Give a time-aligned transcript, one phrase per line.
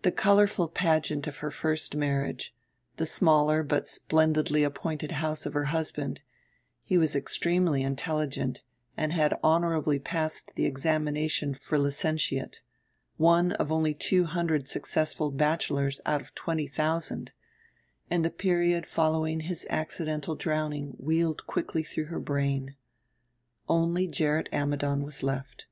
[0.00, 2.54] The colorful pageant of her first marriage,
[2.96, 6.22] the smaller but splendidly appointed house of her husband
[6.84, 8.62] he was extremely intelligent
[8.96, 12.62] and had honorably passed the examination for licentiate,
[13.18, 17.32] one of only two hundred successful bachelors out of twenty thousand
[18.10, 22.74] and the period following his accidental drowning wheeled quickly through her brain....
[23.68, 25.66] Only Gerrit Ammidon was left.